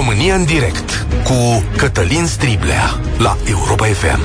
[0.00, 4.20] România în direct cu Cătălin Striblea la Europa FM.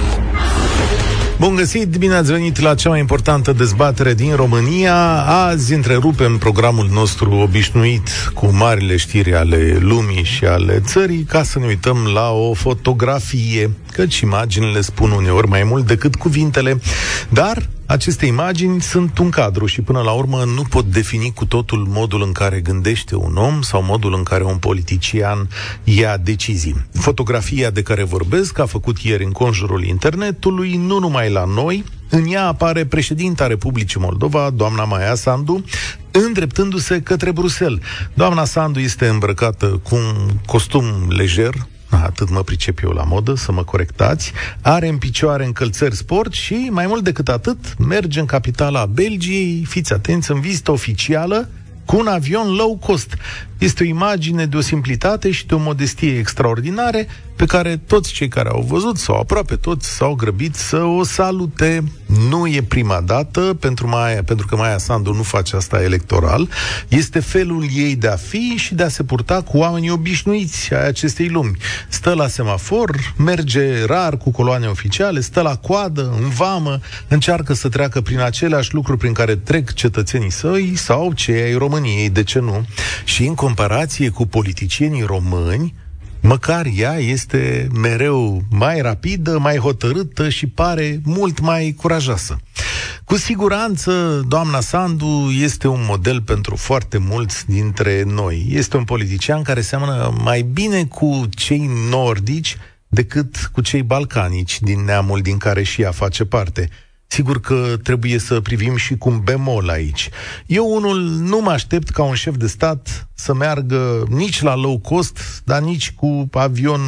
[1.40, 4.96] Bun găsit, bine ați venit la cea mai importantă dezbatere din România.
[5.26, 11.59] Azi întrerupem programul nostru obișnuit cu marile știri ale lumii și ale țării ca să
[11.59, 16.80] ne uităm la o fotografie, căci imaginile spun uneori mai mult decât cuvintele,
[17.30, 21.85] dar aceste imagini sunt un cadru și până la urmă nu pot defini cu totul
[21.89, 25.49] modul în care gândește un om sau modul în care un politician
[25.84, 26.85] ia decizii.
[26.93, 32.26] Fotografia de care vorbesc a făcut ieri în conjurul internetului, nu numai la noi, în
[32.31, 35.63] ea apare președinta Republicii Moldova, doamna Maia Sandu,
[36.12, 37.79] îndreptându-se către Bruxelles.
[38.13, 41.54] Doamna Sandu este îmbrăcată cu un costum lejer,
[41.89, 44.31] atât mă pricep eu la modă, să mă corectați,
[44.62, 49.93] are în picioare încălțări sport și, mai mult decât atât, merge în capitala Belgiei, fiți
[49.93, 51.49] atenți, în vizită oficială,
[51.85, 53.16] cu un avion low cost.
[53.58, 58.27] Este o imagine de o simplitate și de o modestie extraordinare pe care toți cei
[58.27, 61.84] care au văzut, sau aproape toți, s-au grăbit să o salute.
[62.29, 66.50] Nu e prima dată, pentru, Maia, pentru că Maia Sandu nu face asta electoral.
[66.88, 70.88] Este felul ei de a fi și de a se purta cu oamenii obișnuiți ai
[70.88, 71.57] acestei lumi.
[71.88, 77.69] Stă la semafor, merge rar cu coloane oficiale, stă la coadă, în vamă, încearcă să
[77.69, 82.40] treacă prin aceleași lucruri prin care trec cetățenii săi sau cei ai României, de ce
[82.40, 82.66] nu?
[83.03, 85.74] Și în comparație cu politicienii români,
[86.22, 92.38] măcar ea este mereu mai rapidă, mai hotărâtă și pare mult mai curajoasă.
[93.03, 98.46] Cu siguranță, doamna Sandu este un model pentru foarte mulți dintre noi.
[98.50, 102.57] Este un politician care seamănă mai bine cu cei nordici
[102.88, 106.69] decât cu cei balcanici din neamul din care și ea face parte.
[107.16, 110.09] Sigur că trebuie să privim și cu un bemol aici.
[110.46, 114.80] Eu unul nu mă aștept ca un șef de stat să meargă nici la low
[114.80, 116.81] cost, dar nici cu avion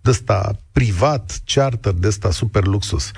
[0.00, 3.10] de ăsta privat, charter de ăsta super luxus.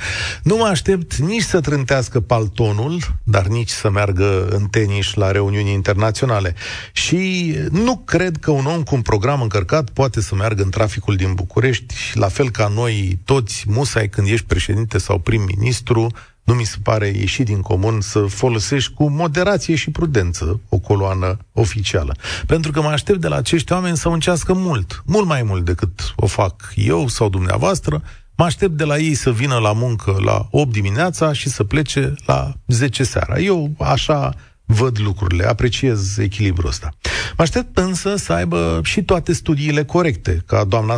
[0.43, 5.73] Nu mă aștept nici să trântească paltonul, dar nici să meargă în tenis la reuniuni
[5.73, 6.55] internaționale.
[6.93, 11.17] Și nu cred că un om cu un program încărcat poate să meargă în traficul
[11.17, 16.13] din București, la fel ca noi toți, musai când ești președinte sau prim-ministru,
[16.51, 21.37] nu mi se pare ieșit din comun să folosești cu moderație și prudență o coloană
[21.53, 22.15] oficială.
[22.47, 26.13] Pentru că mă aștept de la acești oameni să muncească mult, mult mai mult decât
[26.17, 28.03] o fac eu sau dumneavoastră.
[28.37, 32.15] Mă aștept de la ei să vină la muncă la 8 dimineața și să plece
[32.27, 33.39] la 10 seara.
[33.39, 34.35] Eu așa
[34.71, 36.91] văd lucrurile, apreciez echilibrul ăsta.
[37.37, 40.97] Mă aștept însă să aibă și toate studiile corecte, ca doamna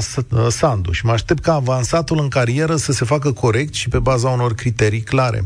[0.48, 4.28] Sandu, și mă aștept ca avansatul în carieră să se facă corect și pe baza
[4.28, 5.44] unor criterii clare.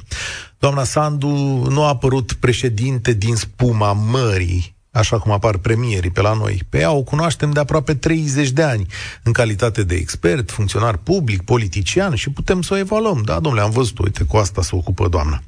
[0.59, 1.29] Doamna Sandu
[1.71, 6.63] nu a apărut președinte din spuma mării, așa cum apar premierii pe la noi.
[6.69, 8.87] Pe ea o cunoaștem de aproape 30 de ani,
[9.23, 13.23] în calitate de expert, funcționar public, politician și putem să o evaluăm.
[13.25, 15.43] Da, domnule, am văzut, uite, cu asta se ocupă doamna.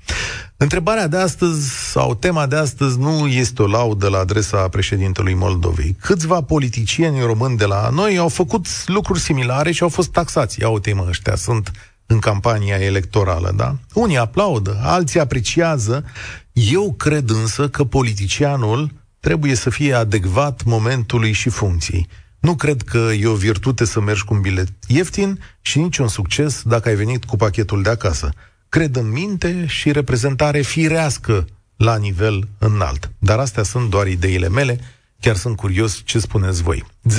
[0.57, 5.97] Întrebarea de astăzi, sau tema de astăzi, nu este o laudă la adresa președintelui Moldovei.
[6.01, 10.61] Câțiva politicieni români de la noi au făcut lucruri similare și au fost taxați.
[10.61, 11.71] Ia uite mă, ăștia sunt
[12.07, 13.77] în campania electorală, da?
[13.93, 16.05] Unii aplaudă, alții apreciază.
[16.53, 18.91] Eu cred însă că politicianul
[19.29, 22.09] trebuie să fie adecvat momentului și funcției.
[22.41, 26.09] Nu cred că e o virtute să mergi cu un bilet ieftin și nici un
[26.09, 28.31] succes dacă ai venit cu pachetul de acasă.
[28.69, 31.47] Cred în minte și reprezentare firească
[31.77, 33.11] la nivel înalt.
[33.19, 34.81] Dar astea sunt doar ideile mele
[35.21, 36.85] Chiar sunt curios ce spuneți voi.
[37.09, 37.13] 0372069599.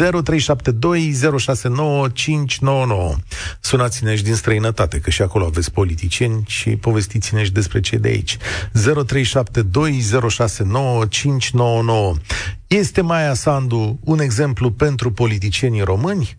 [3.59, 8.07] Sunați-ne și din străinătate, că și acolo aveți politicieni și povestiți-ne și despre cei de
[8.07, 8.37] aici.
[8.37, 8.41] 0372069599.
[12.67, 16.37] Este Maia Sandu un exemplu pentru politicienii români?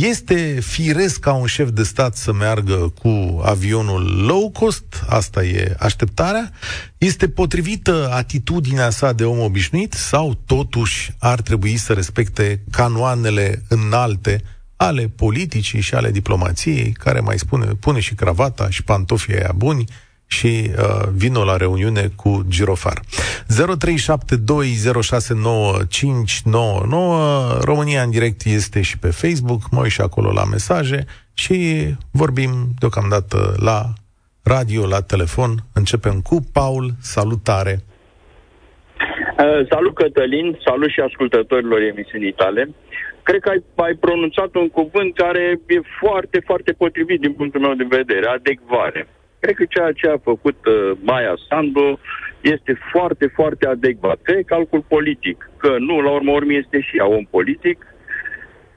[0.00, 4.84] Este firesc ca un șef de stat să meargă cu avionul low cost?
[5.08, 6.50] Asta e așteptarea.
[6.98, 14.42] Este potrivită atitudinea sa de om obișnuit sau totuși ar trebui să respecte canoanele înalte
[14.76, 19.84] ale politicii și ale diplomației, care mai spune, pune și cravata și pantofii aia buni,
[20.36, 20.74] și uh,
[21.22, 22.98] vină la reuniune cu Girofar.
[23.00, 23.06] 0372069599
[27.70, 31.04] România în direct este și pe Facebook, mă uit și acolo la mesaje
[31.34, 31.56] și
[32.10, 33.80] vorbim deocamdată la
[34.42, 35.50] radio, la telefon.
[35.74, 36.84] Începem cu Paul.
[37.00, 37.74] Salutare!
[39.38, 42.68] Uh, salut Cătălin, salut și ascultătorilor emisiunii tale.
[43.22, 47.74] Cred că ai, ai pronunțat un cuvânt care e foarte, foarte potrivit din punctul meu
[47.74, 49.08] de vedere, adecvare.
[49.44, 50.76] Cred că ceea ce a făcut uh,
[51.08, 51.86] Maia Sandu
[52.54, 54.18] este foarte, foarte adecvat.
[54.22, 57.78] Cred calcul politic, că nu, la urmă urmă este și ea om politic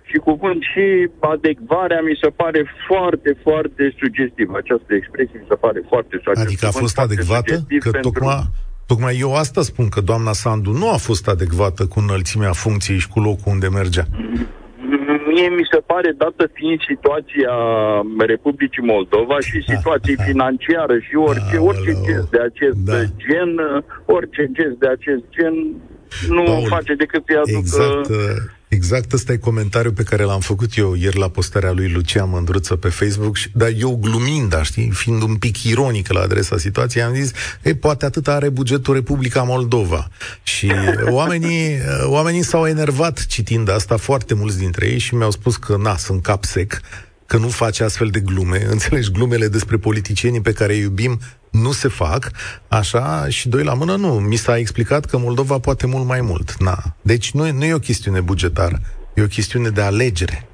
[0.09, 0.85] și cuvânt și
[1.19, 4.47] adecvarea mi se pare foarte, foarte sugestiv.
[4.61, 6.47] Această expresie mi se pare foarte sugestivă.
[6.47, 7.53] Adică a fost adecvată?
[7.85, 8.09] Că pentru...
[8.09, 8.41] tocmai,
[8.85, 13.09] tocmai eu asta spun, că doamna Sandu nu a fost adecvată cu înălțimea funcției și
[13.13, 14.05] cu locul unde mergea.
[15.37, 17.53] Mie mi se pare, dată fiind situația
[18.33, 22.99] Republicii Moldova și situație financiară și orice, orice gest de acest da.
[23.25, 23.51] gen,
[24.05, 25.55] orice gest de acest gen
[26.35, 27.59] nu Paul, face decât să-i aducă...
[27.59, 28.09] Exact,
[28.67, 32.75] Exact ăsta e comentariul pe care l-am făcut eu ieri la postarea lui Lucian Mândruță
[32.75, 37.13] pe Facebook, dar eu glumind, da, știi, fiind un pic ironic la adresa situației, am
[37.13, 37.31] zis,
[37.63, 40.07] ei, poate atât are bugetul Republica Moldova.
[40.43, 40.71] Și
[41.09, 45.97] oamenii, oamenii s-au enervat citind asta, foarte mulți dintre ei, și mi-au spus că, na,
[45.97, 46.81] sunt cap sec,
[47.27, 48.59] că nu face astfel de glume.
[48.75, 51.19] Înțelegi, glumele despre politicienii pe care îi iubim
[51.51, 52.31] nu se fac,
[52.67, 54.13] așa, și doi la mână nu.
[54.13, 56.57] Mi s-a explicat că Moldova poate mult mai mult.
[56.59, 56.77] Na.
[57.01, 58.77] Deci nu, nu e o chestiune bugetară,
[59.13, 60.47] e o chestiune de alegere.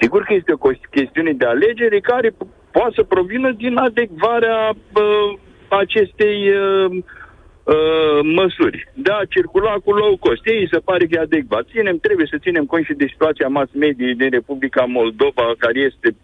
[0.00, 2.34] Sigur că este o chestiune de alegere care
[2.70, 5.38] poate să provină din adecvarea uh,
[5.68, 7.04] acestei uh,
[7.64, 8.88] uh, măsuri.
[8.94, 10.46] De a circula cu low cost.
[10.46, 11.66] Ei se pare că e adecvat.
[11.70, 16.16] Ținem, trebuie să ținem cont și de situația mass media din Republica Moldova, care este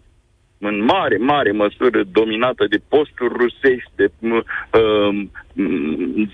[0.59, 5.21] în mare, mare măsură dominată de posturi rusești, de uh,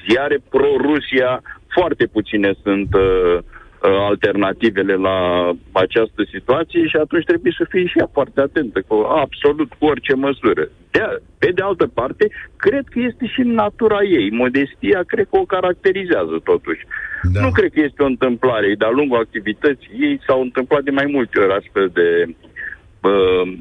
[0.07, 1.41] ziare pro-Rusia.
[1.67, 3.37] Foarte puține sunt uh,
[3.87, 9.73] alternativele la această situație și atunci trebuie să fie și ea foarte atentă cu absolut
[9.73, 10.69] cu orice măsură.
[10.91, 11.01] De,
[11.37, 14.29] pe de altă parte, cred că este și în natura ei.
[14.31, 16.83] Modestia cred că o caracterizează totuși.
[17.33, 17.41] Da.
[17.41, 18.75] Nu cred că este o întâmplare.
[18.77, 22.09] De-a lungul activității ei s-au întâmplat de mai multe ori astfel de
[23.09, 23.53] uh,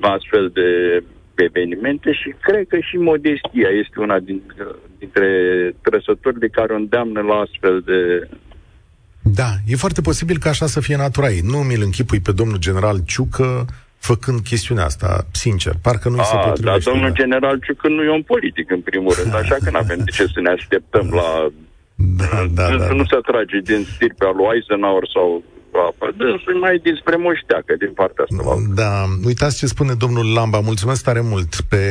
[0.00, 1.02] astfel de
[1.34, 4.42] evenimente și cred că și modestia este una din,
[4.98, 5.28] dintre
[5.82, 8.28] trăsăturile care o îndeamnă la astfel de...
[9.34, 11.40] Da, e foarte posibil ca așa să fie natura ei.
[11.40, 13.66] Nu mi-l închipui pe domnul general Ciucă
[13.98, 15.74] făcând chestiunea asta, sincer.
[15.82, 16.70] Parcă nu-i A, se potrivește.
[16.70, 17.14] Dar domnul da.
[17.22, 20.24] general Ciucă nu e un politic, în primul rând, așa că nu avem de ce
[20.34, 21.28] să ne așteptăm la...
[21.94, 23.08] Da, da, da, nu da.
[23.10, 25.42] se atrage din stirpea lui Eisenhower sau
[25.88, 26.06] apă.
[26.16, 28.56] Dânsul mai dinspre moșteacă din partea asta.
[28.74, 31.82] Da, uitați ce spune domnul Lamba, mulțumesc tare mult pe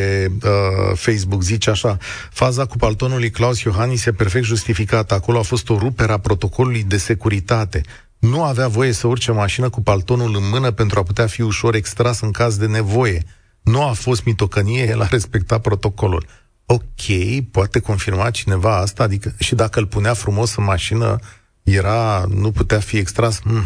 [0.43, 1.97] uh, Facebook, zice așa,
[2.31, 6.83] faza cu paltonului Claus Iohannis e perfect justificată, acolo a fost o rupere a protocolului
[6.83, 7.81] de securitate.
[8.19, 11.75] Nu avea voie să urce mașină cu paltonul în mână pentru a putea fi ușor
[11.75, 13.23] extras în caz de nevoie.
[13.63, 16.25] Nu a fost mitocănie, el a respectat protocolul.
[16.65, 21.19] Ok, poate confirma cineva asta, adică și dacă îl punea frumos în mașină,
[21.65, 23.65] era, nu putea fi extras, hmm,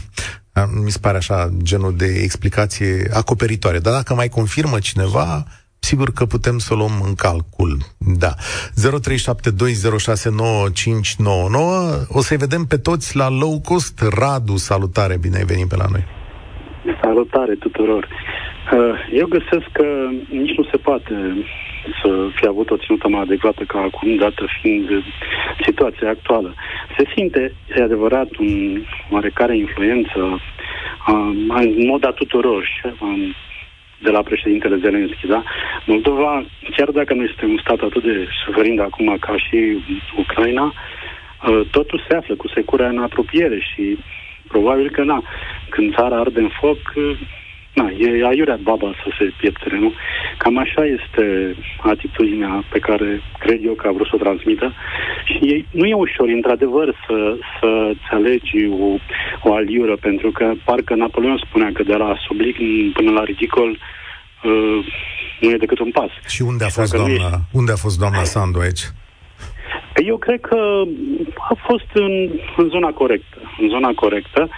[0.83, 3.79] mi se pare așa genul de explicație acoperitoare.
[3.79, 5.43] Dar dacă mai confirmă cineva,
[5.79, 7.77] sigur că putem să o luăm în calcul.
[7.97, 8.33] Da.
[8.33, 8.41] 0372069599.
[12.07, 14.01] O să-i vedem pe toți la low cost.
[14.19, 16.03] Radu, salutare, bine ai venit pe la noi.
[17.01, 18.07] Salutare tuturor.
[18.07, 18.79] Uh,
[19.11, 19.85] eu găsesc că
[20.29, 21.13] nici nu se poate
[22.01, 24.89] să fie avut o ținută mai adecvată ca acum, dată fiind
[25.65, 26.53] situația actuală.
[26.97, 30.41] Se simte, e adevărat, un oarecare influență
[31.47, 32.67] în mod a tuturor
[34.01, 35.43] de la președintele Zelenski, da?
[35.85, 36.45] Moldova,
[36.75, 39.77] chiar dacă nu este un stat atât de suferind acum ca și
[40.17, 40.73] Ucraina,
[41.71, 43.97] totul se află cu securea în apropiere și
[44.47, 45.23] probabil că, na,
[45.69, 46.77] când țara arde în foc,
[47.79, 49.91] na, e aiurea baba să se pieptere, nu?
[50.37, 51.25] Cam așa este
[51.93, 54.73] atitudinea pe care cred eu că a vrut să o transmită
[55.25, 57.17] și nu e ușor, într-adevăr, să,
[57.59, 58.89] să-ți alegi o,
[59.47, 62.55] o aliură, pentru că parcă Napoleon spunea că de la sublic
[62.93, 64.79] până la ridicol uh,
[65.39, 66.11] nu e decât un pas.
[66.27, 67.39] Și unde a fost, doamna, e...
[67.51, 68.83] unde a fost doamna Sandu aici?
[70.05, 70.83] Eu cred că
[71.49, 73.37] a fost în, în zona corectă.
[73.61, 74.49] În zona corectă.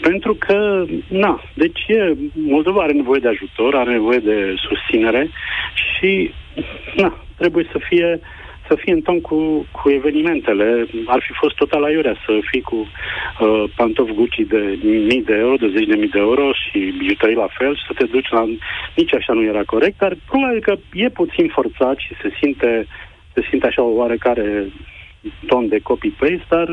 [0.00, 5.28] Pentru că, na, deci e, Moldova are nevoie de ajutor, are nevoie de susținere
[5.74, 6.30] și,
[6.96, 8.20] na, trebuie să fie
[8.68, 10.86] să fie în ton cu, cu evenimentele.
[11.06, 15.56] Ar fi fost total aiurea să fii cu uh, pantofi Gucci de mii de euro,
[15.56, 18.44] de zeci de mii de euro și bijuterii la fel și să te duci la...
[18.96, 22.86] Nici așa nu era corect, dar probabil că e puțin forțat și se simte,
[23.34, 24.66] se simte așa o oarecare
[25.46, 26.68] ton de copy-paste, dar,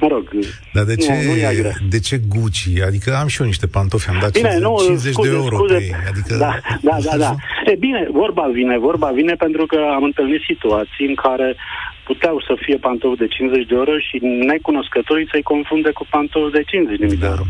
[0.00, 0.28] mă rog,
[0.72, 2.80] Dar de ce, nu, nu de ce Gucci?
[2.86, 5.56] Adică am și eu niște pantofi, am dat bine, 50, nu, 50 scuze, de euro
[5.56, 5.94] scuze, pe ei.
[6.10, 6.36] Adică...
[6.36, 7.34] Da, da, da, da.
[7.72, 11.56] E bine, vorba vine, vorba vine pentru că am întâlnit situații în care
[12.04, 16.62] puteau să fie pantofi de 50 de euro și necunoscătorii să-i confunde cu pantofi de
[16.62, 17.26] 50 de da.
[17.26, 17.44] euro.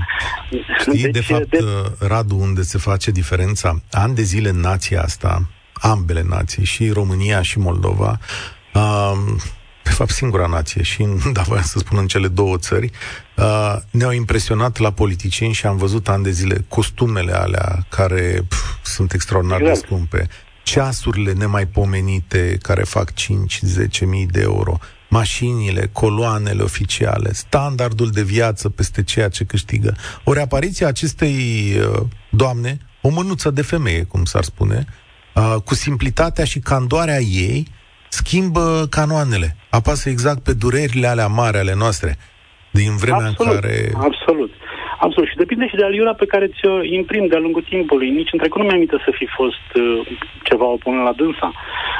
[0.80, 1.58] Știi, deci, de fapt, de...
[2.08, 3.80] Radu, unde se face diferența?
[3.90, 8.18] An de zile nația asta, ambele nații, și România și Moldova,
[8.74, 9.38] um,
[9.84, 12.90] de fapt singura nație și, da, voiam să spun în cele două țări,
[13.36, 18.64] uh, ne-au impresionat la politicieni și am văzut ani de zile costumele alea care pf,
[18.82, 19.86] sunt extraordinar de exact.
[19.86, 20.28] scumpe,
[20.62, 29.02] ceasurile nemaipomenite care fac 5-10 mii de euro, mașinile, coloanele oficiale, standardul de viață peste
[29.02, 29.96] ceea ce câștigă.
[30.24, 34.86] Ori apariția acestei uh, doamne, o mânuță de femeie, cum s-ar spune,
[35.34, 37.68] uh, cu simplitatea și candoarea ei,
[38.20, 42.12] schimbă canoanele, apasă exact pe durerile alea mari ale noastre,
[42.80, 43.74] din vremea absolut, în care...
[44.10, 44.52] Absolut.
[45.06, 45.28] Absolut.
[45.28, 48.10] Și depinde și de aliura pe care ți-o imprim de-a lungul timpului.
[48.10, 50.06] Nici în trecut nu mi-am să fi fost uh,
[50.48, 51.50] ceva oponent la dânsa.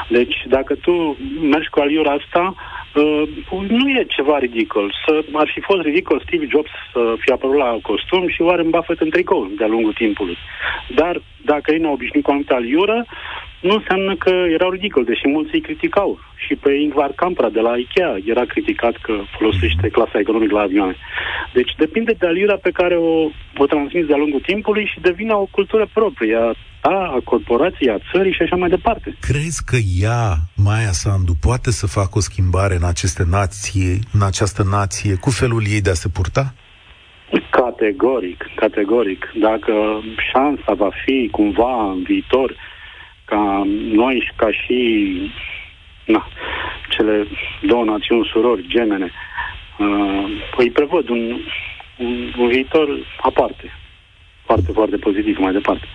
[0.09, 1.17] Deci, dacă tu
[1.53, 2.43] mergi cu aliura asta,
[2.93, 4.93] uh, nu e ceva ridicol.
[5.05, 9.01] Să, ar fi fost ridicol Steve Jobs să fie apărut la costum și Warren Buffett
[9.01, 10.37] în tricou de-a lungul timpului.
[10.99, 13.05] Dar dacă ei n-au obișnuit cu anumită aliură,
[13.67, 16.19] nu înseamnă că erau ridicol, deși mulți îi criticau.
[16.45, 20.95] Și pe Ingvar Campra de la Ikea era criticat că folosește clasa economică la avioane.
[21.53, 23.13] Deci depinde de aliura pe care o,
[23.57, 27.99] o transmiți de-a lungul timpului și devine o cultură proprie a ta, a corporației, a
[28.11, 29.15] țării și așa mai departe.
[29.19, 34.63] Crezi că ea, Maia Sandu, poate să facă o schimbare în aceste nații, în această
[34.69, 36.53] nație, cu felul ei de a se purta?
[37.49, 39.31] Categoric, categoric.
[39.39, 40.01] Dacă
[40.31, 42.55] șansa va fi cumva în viitor
[43.25, 45.09] ca noi, ca și
[46.05, 46.27] na,
[46.89, 47.27] cele
[47.61, 49.11] două națiuni surori, gemene,
[49.77, 50.25] uh,
[50.57, 51.37] îi prevăd un,
[51.97, 52.87] un, un viitor
[53.21, 53.71] aparte,
[54.45, 55.85] foarte, foarte pozitiv mai departe.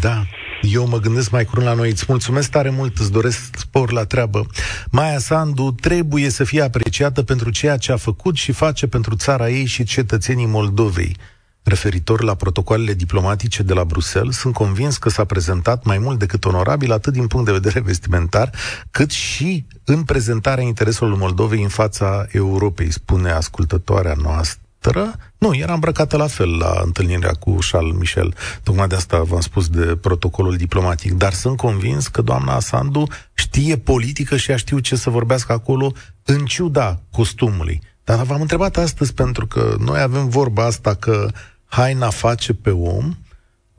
[0.00, 0.22] Da,
[0.62, 1.90] eu mă gândesc mai curând la noi.
[1.90, 4.46] Îți mulțumesc tare mult, îți doresc spor la treabă.
[4.90, 9.50] Maia Sandu trebuie să fie apreciată pentru ceea ce a făcut și face pentru țara
[9.50, 11.16] ei și cetățenii Moldovei.
[11.62, 16.44] Referitor la protocoalele diplomatice de la Bruxelles, sunt convins că s-a prezentat mai mult decât
[16.44, 18.50] onorabil, atât din punct de vedere vestimentar,
[18.90, 24.67] cât și în prezentarea intereselor Moldovei în fața Europei, spune ascultătoarea noastră.
[25.38, 28.34] Nu, era îmbrăcată la fel la întâlnirea cu Charles Michel.
[28.62, 31.12] Tocmai de asta v-am spus de protocolul diplomatic.
[31.12, 35.92] Dar sunt convins că doamna Sandu știe politică și a știu ce să vorbească acolo
[36.24, 37.80] în ciuda costumului.
[38.04, 41.28] Dar v-am întrebat astăzi pentru că noi avem vorba asta că
[41.64, 43.16] haina face pe om,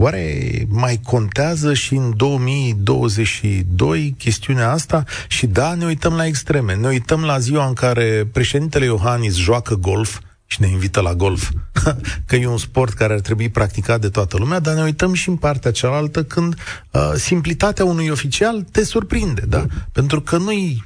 [0.01, 5.03] Oare mai contează și în 2022 chestiunea asta?
[5.27, 6.75] Și da, ne uităm la extreme.
[6.75, 10.19] Ne uităm la ziua în care președintele Iohannis joacă golf
[10.51, 11.49] și ne invită la golf,
[12.27, 15.29] că e un sport care ar trebui practicat de toată lumea, dar ne uităm și
[15.29, 16.55] în partea cealaltă când
[16.91, 19.65] uh, simplitatea unui oficial te surprinde, da?
[19.91, 20.85] Pentru că nu-i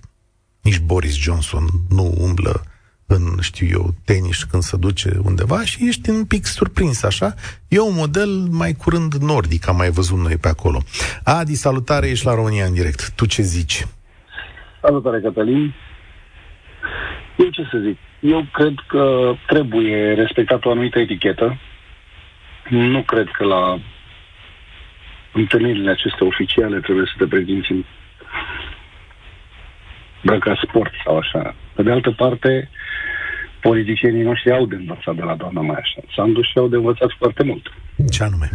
[0.61, 2.63] nici Boris Johnson nu umblă
[3.05, 7.33] în, știu eu, tenis când se duce undeva și ești un pic surprins, așa.
[7.67, 10.81] E un model mai curând nordic, am mai văzut noi pe acolo.
[11.23, 13.11] Adi, salutare, ești la România în direct.
[13.15, 13.87] Tu ce zici?
[14.81, 15.73] Salutare, Cătălin.
[17.35, 17.97] Eu ce să zic?
[18.19, 21.57] Eu cred că trebuie respectat o anumită etichetă.
[22.69, 23.79] Nu cred că la
[25.31, 27.83] întâlnirile acestea oficiale trebuie să te prezinți în
[30.23, 31.55] brăca sport sau așa.
[31.75, 32.69] Pe de altă parte,
[33.61, 35.83] politicienii noștri au de învățat de la doamna Maia
[36.15, 37.73] Sandu și au de învățat foarte mult.
[38.11, 38.49] Ce anume?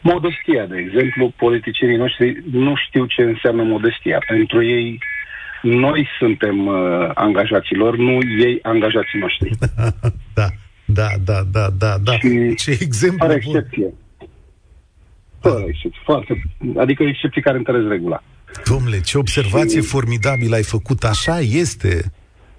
[0.00, 4.18] Modestia, de exemplu, politicienii noștri nu știu ce înseamnă modestia.
[4.26, 4.98] Pentru ei,
[5.62, 9.50] noi suntem uh, angajaților, nu ei angajații noștri.
[10.38, 10.46] da,
[10.84, 12.12] da, da, da, da, da.
[12.12, 13.94] Și ce exemplu Fără excepție.
[15.40, 16.00] Fără excepție.
[16.04, 16.42] Foarte,
[16.76, 18.22] adică excepții care întăresc regula.
[18.64, 19.86] Domnule, ce observație și...
[19.86, 21.04] formidabilă ai făcut.
[21.04, 22.12] Așa este.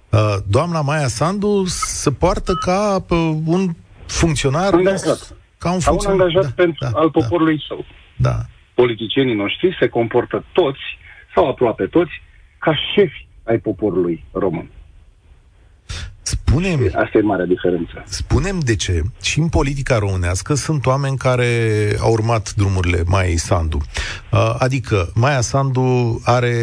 [0.10, 3.70] Uh, doamna Maia Sandu se poartă ca uh, un
[4.06, 4.74] funcționar...
[4.74, 5.36] Angajat.
[5.58, 6.16] Ca un, funcționar.
[6.16, 7.20] un angajat da, pentru, da, al da.
[7.20, 7.64] poporului da.
[7.68, 7.86] său.
[8.16, 8.36] Da.
[8.74, 10.80] Politicienii noștri se comportă toți,
[11.36, 12.12] sau aproape toți,
[12.62, 14.70] ca șefi ai poporului român.
[16.22, 18.04] Spunem, Asta e marea diferență.
[18.06, 19.02] Spunem de ce.
[19.22, 21.48] Și în politica românească sunt oameni care
[22.00, 23.82] au urmat drumurile Maia Sandu.
[24.32, 26.56] Uh, adică Maia Sandu are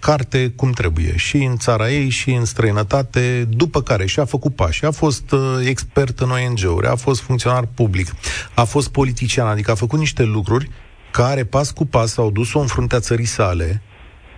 [0.00, 4.84] carte cum trebuie și în țara ei și în străinătate, după care și-a făcut pași.
[4.84, 8.14] A fost uh, expert în ONG-uri, a fost funcționar public,
[8.54, 10.70] a fost politician, adică a făcut niște lucruri
[11.10, 13.82] care pas cu pas au dus-o în fruntea țării sale,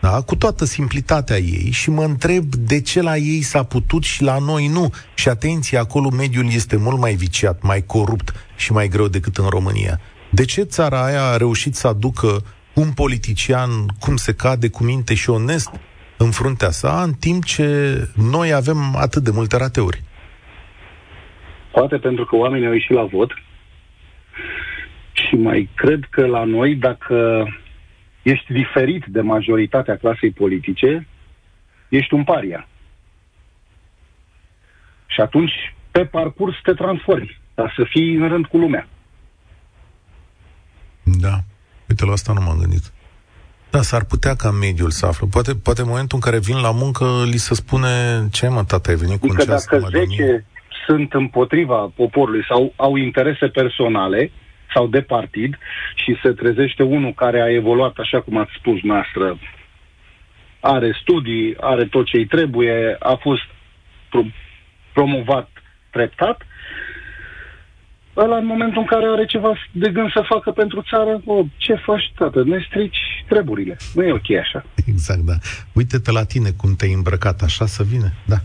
[0.00, 0.20] da?
[0.26, 4.38] cu toată simplitatea ei și mă întreb de ce la ei s-a putut și la
[4.38, 4.90] noi nu.
[5.14, 9.46] Și atenție, acolo mediul este mult mai viciat, mai corupt și mai greu decât în
[9.48, 10.00] România.
[10.30, 12.42] De ce țara aia a reușit să aducă
[12.74, 15.70] un politician cum se cade, cu minte și onest
[16.16, 17.96] în fruntea sa, în timp ce
[18.30, 20.02] noi avem atât de multe rateuri?
[21.72, 23.30] Poate pentru că oamenii au ieșit la vot
[25.12, 27.46] și mai cred că la noi, dacă
[28.22, 31.06] ești diferit de majoritatea clasei politice,
[31.88, 32.68] ești un paria.
[35.06, 35.52] Și atunci,
[35.90, 38.88] pe parcurs, te transformi, ca să fii în rând cu lumea.
[41.02, 41.38] Da.
[41.88, 42.92] Uite, la asta nu m-am gândit.
[43.70, 45.26] Da, s-ar putea ca mediul să află.
[45.26, 47.88] Poate, poate în momentul în care vin la muncă, li se spune
[48.32, 50.46] ce mă, tata, ai venit cu adică un ceas dacă 10
[50.86, 54.30] sunt împotriva poporului sau au interese personale
[54.74, 55.58] sau de partid
[55.94, 59.38] și se trezește unul care a evoluat, așa cum ați spus noastră,
[60.60, 63.42] are studii, are tot ce îi trebuie, a fost
[64.10, 64.32] pro-
[64.92, 65.48] promovat
[65.90, 66.42] treptat,
[68.16, 71.74] ăla în momentul în care are ceva de gând să facă pentru țară, o, ce
[71.74, 72.42] faci, tată?
[72.44, 73.76] Ne strici treburile.
[73.94, 74.64] Nu e ok așa.
[74.86, 75.34] Exact, da.
[75.72, 78.36] Uite-te la tine cum te-ai îmbrăcat, așa să vine, da.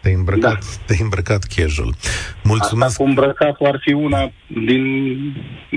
[0.00, 0.58] Te-ai îmbrăcat, da.
[0.86, 1.94] te-ai îmbrăcat casual.
[2.42, 2.90] Mulțumesc.
[2.90, 4.84] Asta cu îmbrăcatul ar fi una din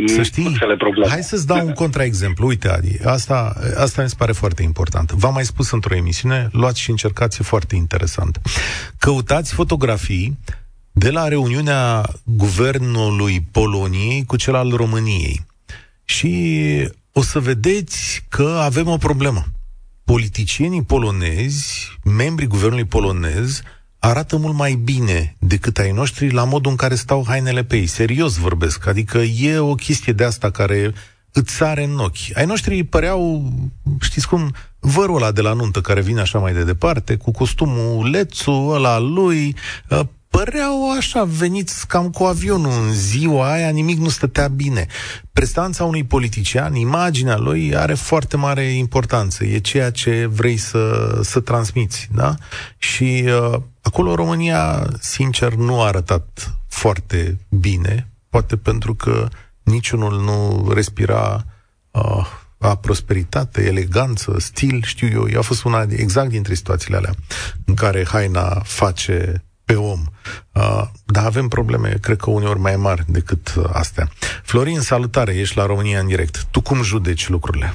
[0.06, 1.10] să știi, probleme.
[1.10, 2.48] Hai să-ți dau un contraexemplu.
[2.48, 5.12] Uite, Adi, asta, asta mi se pare foarte important.
[5.12, 8.42] V-am mai spus într-o emisiune, luați și încercați, e foarte interesant.
[8.98, 10.38] Căutați fotografii
[10.92, 15.46] de la reuniunea guvernului Poloniei cu cel al României.
[16.04, 19.44] Și o să vedeți că avem o problemă.
[20.04, 23.62] Politicienii polonezi, membrii guvernului polonez,
[24.04, 27.86] arată mult mai bine decât ai noștri la modul în care stau hainele pe ei.
[27.86, 28.88] Serios vorbesc.
[28.88, 30.94] Adică e o chestie de asta care
[31.32, 32.36] îți sare în ochi.
[32.36, 33.52] Ai noștri păreau,
[34.00, 38.10] știți cum, vărul ăla de la nuntă care vine așa mai de departe, cu costumul
[38.10, 39.56] lețu ăla lui,
[40.32, 44.86] păreau așa, veniți cam cu avionul în ziua aia, nimic nu stătea bine.
[45.34, 49.46] Prestanța unui politician, imaginea lui are foarte mare importanță.
[49.46, 52.36] E ceea ce vrei să, să transmiți, da?
[52.78, 59.28] Și uh, acolo România, sincer, nu a arătat foarte bine, poate pentru că
[59.64, 61.46] niciunul nu respira
[61.92, 67.14] uh, a prosperitate, eleganță, stil, știu eu, a fost una exact dintre situațiile alea
[67.66, 70.02] în care haina face pe om.
[70.56, 74.06] Uh, dar avem probleme, cred că uneori mai mari decât uh, astea.
[74.44, 76.36] Florin, salutare, ești la România în direct.
[76.52, 77.74] Tu cum judeci lucrurile?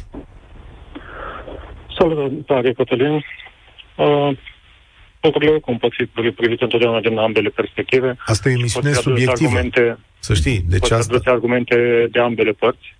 [1.98, 3.14] Salutare, Cătălin.
[3.96, 4.30] Uh,
[5.20, 8.16] lucrurile cum pot fi privite întotdeauna din ambele perspective.
[8.26, 9.50] Asta e o emisiune subiectivă.
[9.50, 11.18] Argumente, să știi, deci asta...
[11.24, 12.94] argumente de ambele părți.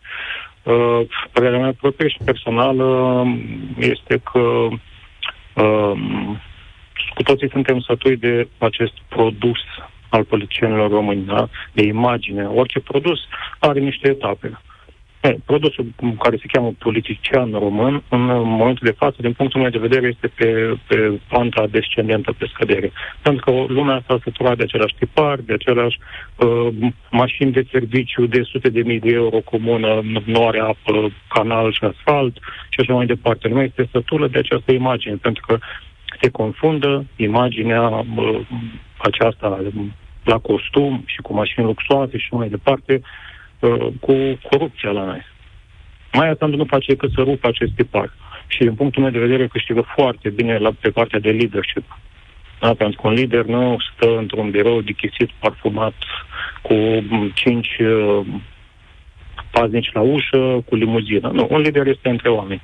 [0.63, 1.01] Uh,
[1.33, 3.25] părerea mea proprie și personală
[3.79, 4.41] este că
[5.63, 5.93] uh,
[7.17, 9.61] cu toții suntem sătui de acest produs
[10.09, 11.49] al politicienilor români, da?
[11.73, 12.45] de imagine.
[12.45, 13.19] Orice produs
[13.59, 14.61] are niște etape.
[15.21, 15.87] E, produsul
[16.23, 18.23] care se cheamă politician român, în
[18.61, 22.93] momentul de față, din punctul meu de vedere, este pe, pe panta descendentă, pe scădere.
[23.23, 25.99] Pentru că lumea s-a săturat de același tipar, de aceleași
[26.37, 26.69] uh,
[27.11, 31.85] mașini de serviciu de sute de mii de euro comună, nu are apă, canal și
[31.85, 32.37] asfalt
[32.69, 33.49] și așa mai departe.
[33.49, 35.59] Nu este sătulă de această imagine, pentru că
[36.21, 38.05] se confundă imaginea
[38.97, 39.63] aceasta
[40.25, 43.01] la costum și cu mașini luxoase și mai departe
[44.01, 45.23] cu corupția la noi.
[46.13, 48.13] Mai Sandu nu face decât să rupă acest tipar.
[48.47, 51.99] Și din punctul meu de vedere câștigă foarte bine la, pe partea de leadership.
[52.61, 52.75] Da?
[52.75, 55.95] Pentru că un lider nu stă într-un birou dichisit, parfumat,
[56.63, 56.75] cu
[57.35, 58.27] cinci uh,
[59.51, 61.31] paznici la ușă, cu limuzină.
[61.33, 62.63] Nu, un lider este între oameni.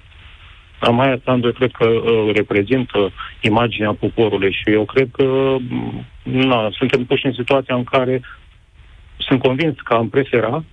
[0.90, 7.04] Maia Sandu cred că uh, reprezintă imaginea poporului și eu cred că mm, na, suntem
[7.04, 8.22] puși în situația în care
[9.16, 10.64] sunt convins că am prefera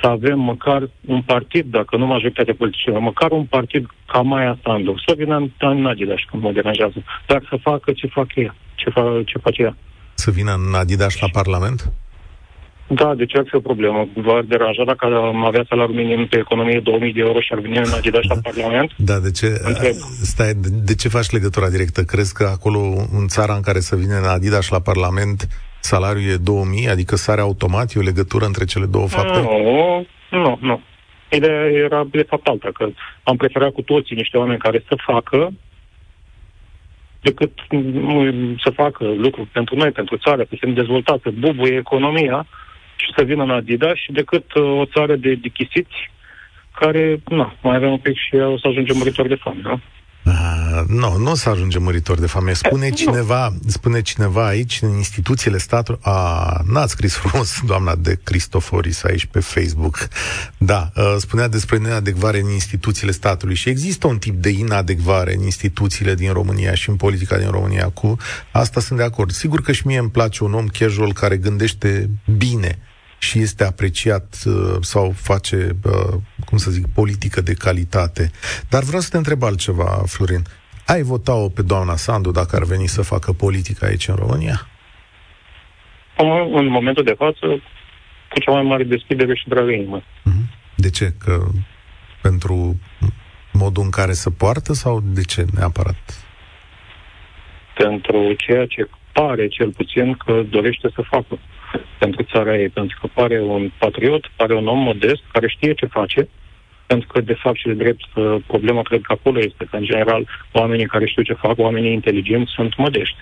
[0.00, 4.94] să avem măcar un partid, dacă nu majoritatea politicienă, măcar un partid ca Maia Sandu,
[5.06, 9.22] să vină în Adidas când mă deranjează, dar să facă ce fac ea, ce, fa,
[9.24, 9.76] ce face ea.
[10.14, 11.92] Să vină în Adidas la Parlament?
[12.88, 14.08] Da, de ce ar fi o problemă?
[14.14, 17.76] V-ar deranja dacă am avea salariul minim pe economie 2000 de euro și ar veni
[17.76, 18.92] în Adidas la Parlament?
[18.96, 19.92] Da, de ce, Întreb.
[20.22, 22.02] stai, de, de ce faci legătura directă?
[22.02, 22.78] Crezi că acolo,
[23.18, 25.46] în țara în care să vine în Adidas la Parlament,
[25.80, 29.40] salariul e 2000, adică sare automat, e o legătură între cele două fapte?
[29.40, 30.80] Nu, nu, nu.
[31.30, 32.88] Ideea era de fapt alta, că
[33.22, 35.52] am preferat cu toții niște oameni care să facă
[37.20, 37.52] decât
[38.64, 42.46] să facă lucruri pentru noi, pentru țară, să fim dezvoltați, să bubuie economia,
[42.96, 46.10] și să vină în Adidas decât uh, o țară de dichisiți
[46.78, 49.80] care, nu, mai avem un pic și o să ajungem muritori de foame, nu?
[50.26, 52.52] Uh, nu, nu o să ajungem muritori de foame.
[52.52, 53.70] Spune, e, cineva, nu.
[53.70, 56.00] spune cineva aici, în instituțiile statului...
[56.02, 60.08] A, n-ați scris frumos, doamna de Cristoforis, aici pe Facebook.
[60.58, 65.42] Da, uh, spunea despre neadecvare în instituțiile statului și există un tip de inadecvare în
[65.42, 67.88] instituțiile din România și în politica din România.
[67.88, 68.16] Cu
[68.52, 69.30] asta sunt de acord.
[69.30, 72.78] Sigur că și mie îmi place un om casual care gândește bine
[73.18, 76.14] și este apreciat uh, sau face, uh,
[76.46, 78.30] cum să zic, politică de calitate.
[78.68, 80.42] Dar vreau să te întreb altceva, Florin.
[80.86, 84.66] Ai vota-o pe doamna Sandu dacă ar veni să facă politică aici în România?
[86.52, 87.46] în momentul de față,
[88.30, 90.02] cu cea mai mare deschidere și dragă inimă.
[90.22, 90.50] Mhm.
[90.74, 91.12] De ce?
[91.24, 91.44] Că
[92.22, 92.80] pentru
[93.52, 96.26] modul în care se poartă sau de ce neapărat?
[97.74, 101.38] Pentru ceea ce pare cel puțin că dorește să facă
[101.98, 105.86] pentru țara ei, pentru că pare un patriot, pare un om modest, care știe ce
[105.86, 106.28] face,
[106.86, 108.04] pentru că, de fapt, și de drept,
[108.46, 112.52] problema cred că acolo este că, în general, oamenii care știu ce fac, oamenii inteligenți,
[112.52, 113.16] sunt modești.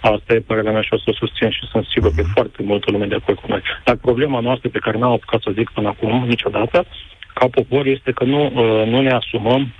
[0.00, 2.62] Asta e părerea mea și o să o susțin și sunt sigur că e foarte
[2.62, 3.62] multă lume de acord cu noi.
[3.84, 6.86] Dar problema noastră pe care n-am apucat să zic până acum, niciodată,
[7.34, 9.72] ca popor, este că nu, uh, nu ne asumăm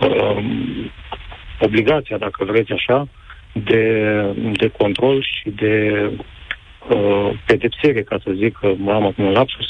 [0.00, 0.44] uh,
[1.60, 3.08] obligația, dacă vreți așa,
[3.52, 3.84] de,
[4.52, 6.02] de control și de
[6.88, 9.66] uh, pedepsire, ca să zic, am acum un lapsus,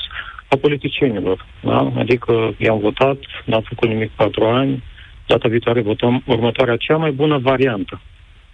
[0.48, 1.46] a politicienilor.
[1.60, 1.92] Da?
[1.96, 4.82] Adică i-am votat, n-am făcut nimic patru ani,
[5.26, 8.00] data viitoare votăm următoarea cea mai bună variantă.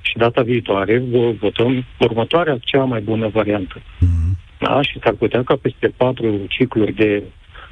[0.00, 1.02] Și data viitoare
[1.40, 3.76] votăm următoarea cea mai bună variantă.
[3.78, 4.58] Mm-hmm.
[4.58, 4.82] Da?
[4.82, 7.22] Și s-ar putea ca peste patru cicluri de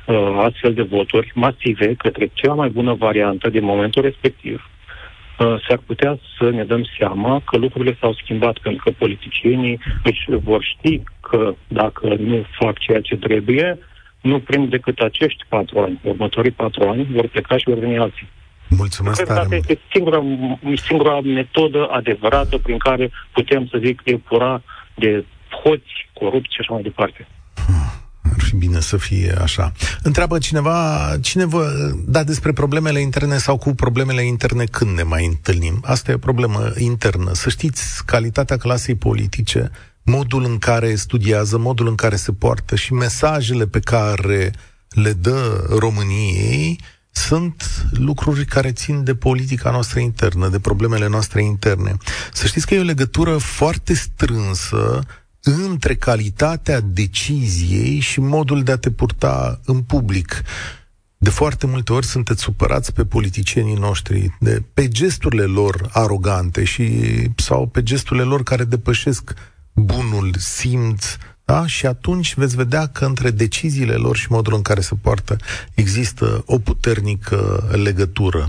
[0.07, 4.73] uh, astfel de voturi masive către cea mai bună variantă din momentul respectiv, uh,
[5.38, 10.62] s-ar putea să ne dăm seama că lucrurile s-au schimbat, pentru că politicienii își vor
[10.62, 13.79] ști că dacă nu fac ceea ce trebuie,
[14.20, 16.01] nu prind decât acești patru ani.
[16.03, 18.29] Următorii patru ani vor pleca și vor veni alții.
[18.68, 20.23] Mulțumesc Cred tare este singura,
[20.75, 24.62] singura metodă adevărată prin care putem să zic epura
[24.94, 25.25] de
[25.62, 27.27] hoți, corupți și așa mai departe.
[28.35, 29.73] Ar fi bine să fie așa.
[30.03, 35.27] Întreabă cineva, cine vă da despre problemele interne sau cu problemele interne când ne mai
[35.27, 35.81] întâlnim?
[35.85, 37.35] Asta e o problemă internă.
[37.35, 39.70] Să știți, calitatea clasei politice,
[40.03, 44.53] modul în care studiază, modul în care se poartă și mesajele pe care
[44.88, 51.97] le dă României sunt lucruri care țin de politica noastră internă, de problemele noastre interne.
[52.33, 55.05] Să știți că e o legătură foarte strânsă
[55.44, 60.42] între calitatea deciziei și modul de a te purta în public.
[61.16, 66.90] De foarte multe ori sunteți supărați pe politicienii noștri, de, pe gesturile lor arogante și,
[67.37, 69.35] sau pe gesturile lor care depășesc
[69.72, 71.04] bunul simț,
[71.44, 71.66] da?
[71.66, 75.37] Și atunci veți vedea că între deciziile lor și modul în care se poartă
[75.74, 78.46] există o puternică legătură.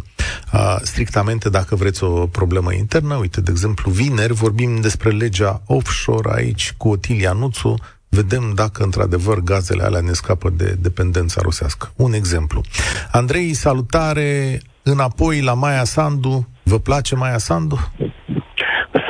[0.52, 6.30] A, strictamente, dacă vreți o problemă internă, uite, de exemplu, vineri vorbim despre legea offshore
[6.34, 7.76] aici cu Otilia Nuțu,
[8.10, 11.92] vedem dacă într-adevăr gazele alea ne scapă de dependența rusească.
[11.96, 12.62] Un exemplu.
[13.12, 16.48] Andrei, salutare înapoi la Maia Sandu.
[16.64, 17.78] Vă place Maia Sandu?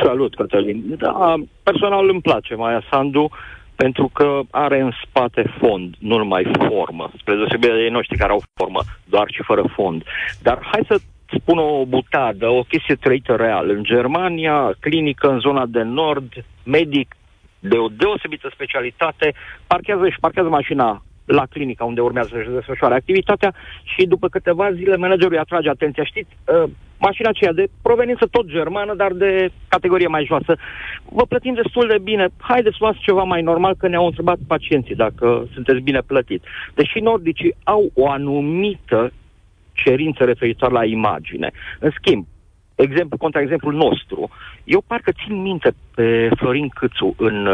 [0.04, 0.96] Salut, Cătălin.
[0.98, 3.32] Da, personal îmi place Maia Sandu
[3.76, 8.32] pentru că are în spate fond, nu numai formă, spre deosebire de ei noștri care
[8.32, 10.04] au formă, doar și fără fond.
[10.42, 11.00] Dar hai să
[11.40, 13.70] spun o butadă, o chestie trăită real.
[13.70, 16.32] În Germania, clinică în zona de nord,
[16.64, 17.16] medic
[17.60, 19.34] de o deosebită specialitate,
[19.68, 24.96] parchează și parchează mașina la clinica unde urmează să-și desfășoare activitatea și după câteva zile
[24.96, 26.04] managerul îi atrage atenția.
[26.04, 30.58] Știți, uh, mașina aceea de proveniență tot germană, dar de categorie mai joasă.
[31.10, 32.28] Vă plătim destul de bine.
[32.38, 36.44] Haideți să luați ceva mai normal, că ne-au întrebat pacienții dacă sunteți bine plătit.
[36.74, 39.12] Deși nordicii au o anumită
[39.74, 41.52] cerință referitor la imagine.
[41.80, 42.26] În schimb,
[42.76, 44.30] exemplu contra exemplul nostru,
[44.64, 47.48] eu parcă țin minte pe Florin Câțu în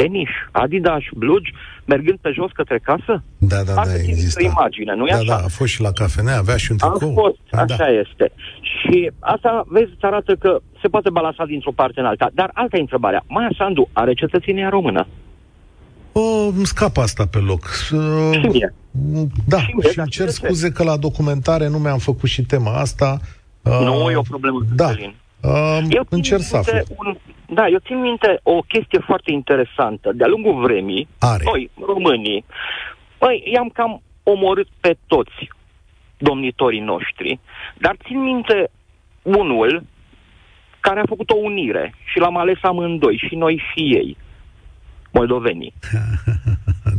[0.00, 1.52] uh, tenis, Adidas, blugi,
[1.84, 3.22] mergând pe jos către casă?
[3.38, 4.42] Da, da, da, există.
[4.42, 5.24] imagine, nu da, așa?
[5.24, 7.10] Da, a fost și la cafenea, avea și un tricou.
[7.10, 7.88] A fost, da, așa da.
[7.88, 8.32] este.
[8.70, 12.30] Și asta, vezi, îți arată că se poate balansa dintr-o parte în alta.
[12.34, 13.24] Dar alta e întrebarea.
[13.28, 15.06] Maia Sandu are cetățenia română?
[16.12, 16.20] O,
[16.56, 17.68] îmi scapă asta pe loc.
[17.86, 18.74] Și mie.
[19.46, 22.72] Da, și, mie, și îmi cer scuze că la documentare nu mi-am făcut și tema
[22.72, 23.20] asta.
[23.62, 24.86] Nu uh, e o problemă, da.
[24.86, 25.14] Cătălin.
[25.42, 26.78] Uh, eu încerc să aflu.
[26.96, 30.12] Un, da, eu țin minte o chestie foarte interesantă.
[30.14, 31.44] De-a lungul vremii, Are.
[31.44, 32.44] noi, românii,
[33.18, 35.48] băi, i-am cam omorât pe toți
[36.18, 37.40] domnitorii noștri,
[37.78, 38.70] dar țin minte
[39.22, 39.84] unul
[40.80, 44.16] care a făcut o unire și l-am ales amândoi, și noi și ei,
[45.12, 45.72] moldovenii.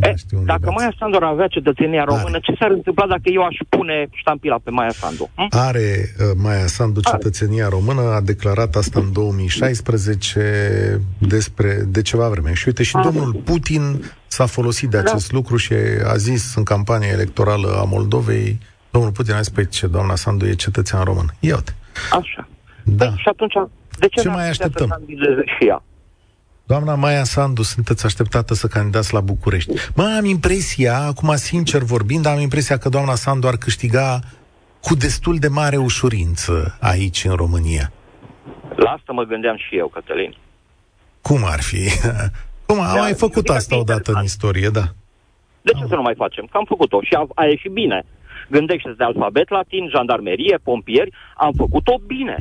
[0.01, 2.39] da, e, dacă Maia Sandu ar avea cetățenia română, are.
[2.39, 5.29] ce s-ar întâmpla dacă eu aș pune ștampila pe Maia Sandu?
[5.35, 5.47] Hm?
[5.49, 5.87] Are
[6.19, 7.75] uh, Maia Sandu cetățenia are.
[7.75, 12.53] română, a declarat asta în 2016 despre, de ceva vreme.
[12.53, 15.09] Și uite, și a, domnul Putin s-a folosit de da.
[15.09, 15.37] acest da.
[15.37, 15.73] lucru și
[16.05, 18.59] a zis în campania electorală a Moldovei,
[18.91, 21.25] domnul Putin a zis, păi ce, doamna Sandu e cetățean român.
[21.39, 21.75] Ia uite.
[22.11, 22.47] Așa.
[22.83, 23.05] Da.
[23.05, 23.53] Păi, și atunci,
[23.99, 24.87] de ce, ce mai așteptăm?
[24.87, 25.83] Să și ea?
[26.71, 29.71] Doamna Maia Sandu, sunteți așteptată să candidați la București.
[29.95, 34.19] Mă, am impresia, acum sincer vorbind, am impresia că doamna Sandu ar câștiga
[34.81, 37.91] cu destul de mare ușurință aici, în România.
[38.75, 40.35] La asta mă gândeam și eu, Cătălin.
[41.21, 41.83] Cum ar fi?
[42.67, 44.85] Cum, am mai făcut adică asta odată în istorie, da.
[45.61, 46.45] De ce să nu mai facem?
[46.51, 48.03] Că am făcut-o și a, a ieșit bine.
[48.49, 52.37] Gândește-ți de alfabet latin, jandarmerie, pompieri, am făcut-o bine.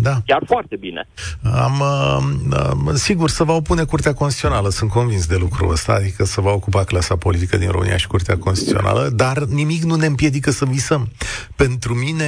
[0.00, 0.22] Da.
[0.26, 1.08] Chiar foarte bine.
[1.42, 6.24] Am, uh, uh, sigur, să va opune Curtea Constituțională, sunt convins de lucrul ăsta, adică
[6.24, 10.50] să va ocupa clasa politică din România și Curtea Constituțională, dar nimic nu ne împiedică
[10.50, 11.08] să visăm.
[11.56, 12.24] Pentru mine,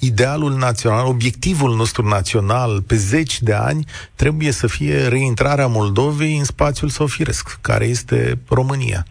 [0.00, 6.44] idealul național, obiectivul nostru național pe zeci de ani trebuie să fie reintrarea Moldovei în
[6.44, 9.06] spațiul său firesc, care este România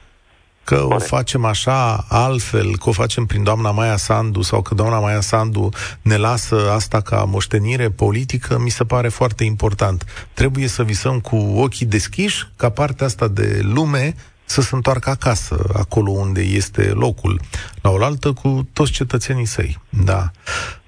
[0.69, 4.99] că o facem așa altfel, că o facem prin doamna Maia Sandu sau că doamna
[4.99, 5.69] Maia Sandu
[6.01, 10.05] ne lasă asta ca moștenire politică, mi se pare foarte important.
[10.33, 14.15] Trebuie să visăm cu ochii deschiși ca partea asta de lume
[14.49, 17.39] să se întoarcă acasă, acolo unde este locul,
[17.81, 19.77] la oaltă cu toți cetățenii săi.
[19.89, 20.31] Da.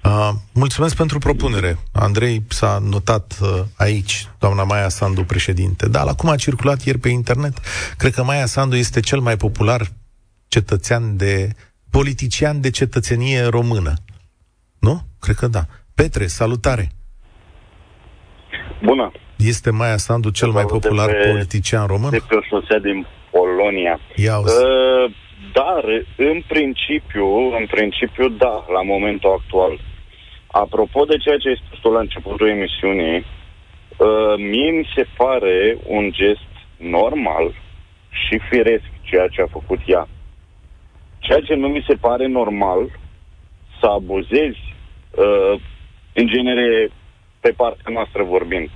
[0.04, 1.78] Uh, mulțumesc pentru propunere.
[1.92, 5.88] Andrei s-a notat uh, aici, doamna Maia Sandu, președinte.
[5.88, 7.58] Da, la cum a circulat ieri pe internet,
[7.96, 9.82] cred că Maia Sandu este cel mai popular
[10.48, 11.48] cetățean de
[11.90, 13.94] politician de cetățenie română.
[14.78, 15.02] Nu?
[15.20, 15.66] Cred că da.
[15.94, 16.90] Petre, salutare!
[18.84, 19.12] Bună!
[19.36, 22.10] Este Maia Sandu cel mai popular pe, politician român?
[22.10, 24.00] De pe o șosea din Polonia.
[24.14, 25.10] Ia uh,
[25.52, 25.84] dar,
[26.16, 27.26] în principiu,
[27.58, 29.80] în principiu, da, la momentul actual.
[30.46, 35.78] Apropo de ceea ce ai spus tu la începutul emisiunii, uh, mie mi se pare
[35.86, 37.54] un gest normal
[38.10, 40.08] și firesc ceea ce a făcut ea.
[41.18, 42.90] Ceea ce nu mi se pare normal
[43.80, 44.74] să abuzezi,
[45.10, 45.60] uh,
[46.14, 46.90] în genere,
[47.40, 48.68] pe partea noastră vorbind,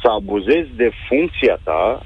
[0.00, 2.02] să abuzezi de funcția ta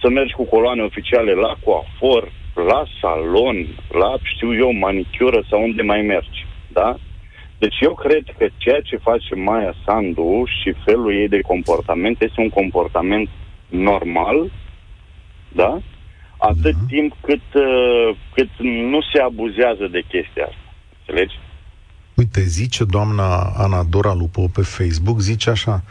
[0.00, 3.56] să mergi cu coloane oficiale la coafor, la salon,
[4.00, 6.96] la, știu eu, manicură sau unde mai mergi, da?
[7.58, 12.40] Deci eu cred că ceea ce face Maia Sandu și felul ei de comportament este
[12.40, 13.28] un comportament
[13.68, 14.50] normal,
[15.48, 15.80] da?
[16.38, 16.88] Atât uh-huh.
[16.88, 18.50] timp cât, uh, cât
[18.92, 20.74] nu se abuzează de chestia asta.
[20.98, 21.38] Înțelegi?
[22.14, 25.82] Uite, zice doamna Ana Dora Lupo pe Facebook, zice așa,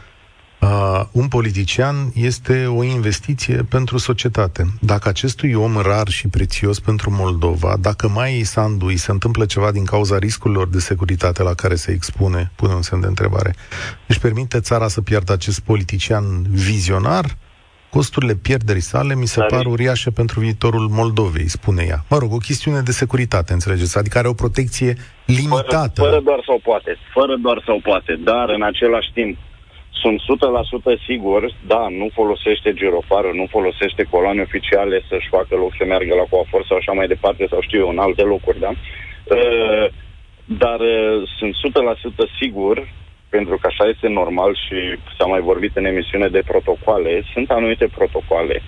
[0.60, 4.64] Uh, un politician este o investiție pentru societate.
[4.80, 9.72] Dacă acestui om rar și prețios pentru Moldova, dacă mai Sandu îi se întâmplă ceva
[9.72, 13.54] din cauza riscurilor de securitate la care se expune, pune un semn de întrebare,
[14.06, 17.24] își permite țara să piardă acest politician vizionar?
[17.90, 22.04] Costurile pierderii sale mi se par uriașe pentru viitorul Moldovei, spune ea.
[22.08, 23.98] Mă rog, o chestiune de securitate, înțelegeți?
[23.98, 24.96] Adică are o protecție
[25.26, 26.00] limitată.
[26.00, 29.38] Fără, fără doar sau poate, fără doar sau poate, dar în același timp
[30.02, 30.18] sunt
[30.94, 36.14] 100% sigur, da, nu folosește girofarul, nu folosește coloane oficiale să-și facă loc să meargă
[36.14, 38.70] la coafor sau așa mai departe, sau știu eu, în alte locuri, da?
[38.70, 39.86] Uh,
[40.44, 41.56] dar uh, sunt 100%
[42.40, 42.88] sigur,
[43.28, 44.78] pentru că așa este normal și
[45.18, 48.62] s-a mai vorbit în emisiune de protocoale, sunt anumite protocoale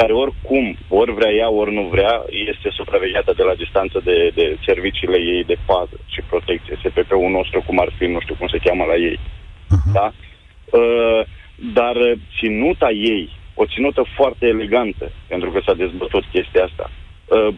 [0.00, 0.66] care oricum,
[1.00, 2.14] ori vrea ea, ori nu vrea,
[2.52, 7.58] este supravegheată de la distanță de, de serviciile ei de pază și protecție, SPP-ul nostru,
[7.66, 9.18] cum ar fi, nu știu cum se cheamă la ei.
[9.74, 9.92] Uh-huh.
[9.98, 10.06] Da?
[10.70, 11.20] Uh,
[11.74, 11.96] dar
[12.38, 16.90] ținuta ei, o ținută foarte elegantă, pentru că s-a dezbătut chestia asta.
[16.90, 17.54] Uh,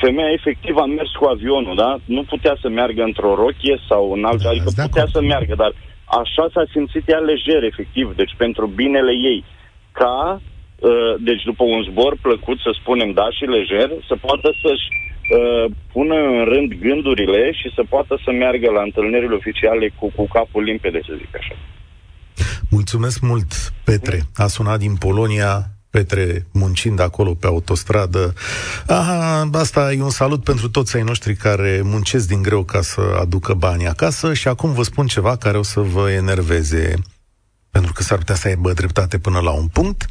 [0.00, 1.98] femeia efectiv a mers cu avionul, da?
[2.04, 5.72] Nu putea să meargă într-o rochie sau în altă, da, adică putea să meargă, dar
[6.20, 9.44] așa s-a simțit ea lejer, efectiv, deci pentru binele ei.
[9.92, 14.86] Ca, uh, deci după un zbor plăcut, să spunem, da, și lejer, să poată să-și
[15.36, 20.26] uh, pună în rând gândurile și să poată să meargă la întâlnirile oficiale cu, cu
[20.32, 21.54] capul limpede, să zic așa.
[22.76, 24.26] Mulțumesc mult, Petre.
[24.34, 28.34] A sunat din Polonia, Petre muncind acolo pe autostradă.
[28.86, 33.16] Aha, asta e un salut pentru toți ai noștri care muncesc din greu ca să
[33.20, 36.94] aducă bani acasă și acum vă spun ceva care o să vă enerveze
[37.70, 40.06] pentru că s-ar putea să aibă dreptate până la un punct.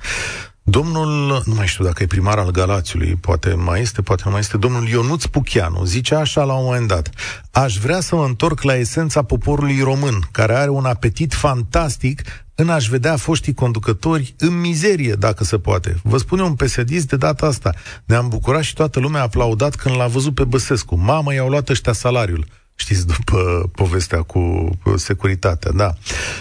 [0.68, 4.40] Domnul, nu mai știu dacă e primar al Galațiului, poate mai este, poate nu mai
[4.40, 7.10] este, domnul Ionuț Puchianu, zice așa la un moment dat,
[7.52, 12.22] aș vrea să mă întorc la esența poporului român, care are un apetit fantastic
[12.56, 16.00] în a-și vedea foștii conducători în mizerie, dacă se poate.
[16.04, 17.74] Vă spune un psd de data asta.
[18.06, 20.96] Ne-am bucurat și toată lumea a aplaudat când l-a văzut pe Băsescu.
[20.96, 22.46] Mamă, i-au luat ăștia salariul.
[22.76, 25.94] Știți, după povestea cu securitatea, da.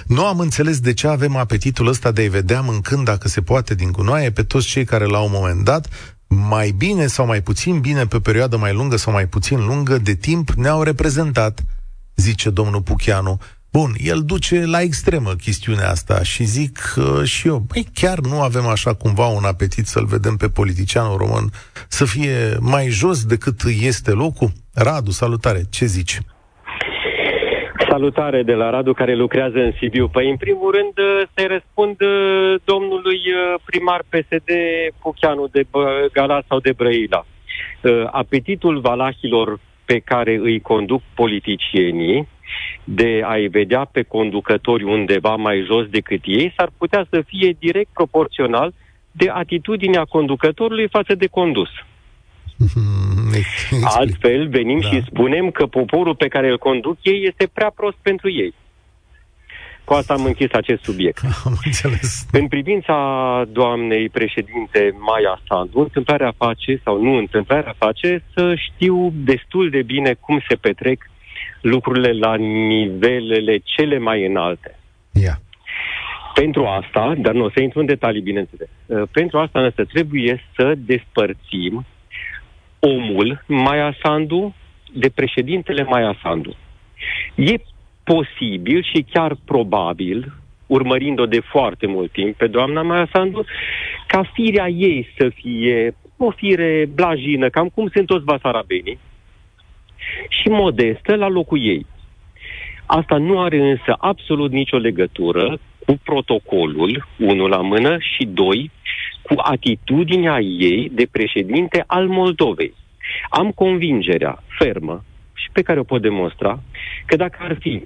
[0.07, 3.75] Nu am înțeles de ce avem apetitul ăsta de a-i vedea mâncând, dacă se poate,
[3.75, 5.89] din gunoaie pe toți cei care la un moment dat
[6.27, 10.15] mai bine sau mai puțin bine, pe perioadă mai lungă sau mai puțin lungă de
[10.15, 11.65] timp, ne-au reprezentat,
[12.17, 13.41] zice domnul Puchianu.
[13.79, 18.39] Bun, el duce la extremă chestiunea asta și zic uh, și eu, băi, chiar nu
[18.49, 21.47] avem așa cumva un apetit să-l vedem pe politicianul român
[21.89, 23.59] să fie mai jos decât
[23.91, 24.51] este locul?
[24.75, 26.19] Radu, salutare, ce zici?
[27.89, 30.09] Salutare de la Radu care lucrează în Sibiu.
[30.09, 30.95] Păi, în primul rând,
[31.35, 34.51] să răspund uh, domnului uh, primar PSD
[35.03, 35.67] Pucheanu de
[36.13, 37.27] Galați sau de Brăila.
[37.27, 42.29] Uh, apetitul valahilor pe care îi conduc politicienii
[42.85, 47.91] de a-i vedea pe conducători undeva mai jos decât ei s-ar putea să fie direct
[47.93, 48.75] proporțional
[49.11, 51.69] de atitudinea conducătorului față de condus.
[53.99, 54.89] Altfel, venim da.
[54.89, 58.55] și spunem că poporul pe care îl conduc ei este prea prost pentru ei.
[59.85, 61.23] Cu asta am închis acest subiect.
[61.45, 62.27] Am înțeles.
[62.33, 62.97] În privința
[63.53, 70.15] doamnei președinte Maia Sandu, întâmplarea face, sau nu întâmplarea face, să știu destul de bine
[70.21, 71.11] cum se petrec
[71.61, 74.79] lucrurile la nivelele cele mai înalte.
[75.13, 75.37] Yeah.
[76.35, 80.43] Pentru asta, dar nu o să intru în detalii, bineînțeles, uh, pentru asta însă trebuie
[80.57, 81.87] să despărțim
[82.79, 84.55] omul Maia Sandu
[84.93, 86.57] de președintele Maia Sandu.
[87.35, 87.55] E
[88.05, 90.33] posibil și chiar probabil,
[90.67, 93.45] urmărind-o de foarte mult timp pe doamna Maia Sandu,
[94.07, 98.99] ca firea ei să fie o fire blajină, cam cum sunt toți basarabenii,
[100.29, 101.87] și modestă la locul ei.
[102.87, 108.71] Asta nu are însă absolut nicio legătură cu protocolul, unul la mână, și doi,
[109.23, 112.75] cu atitudinea ei de președinte al Moldovei.
[113.29, 116.61] Am convingerea fermă și pe care o pot demonstra
[117.07, 117.83] că dacă ar fi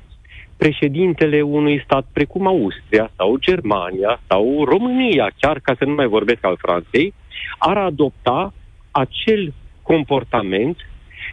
[0.57, 6.45] președintele unui stat precum Austria sau Germania sau România, chiar ca să nu mai vorbesc
[6.45, 7.15] al Franței,
[7.59, 8.53] ar adopta
[8.91, 9.53] acel
[9.83, 10.77] comportament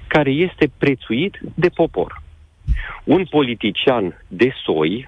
[0.08, 2.22] care este prețuit de popor.
[3.04, 5.08] Un politician de soi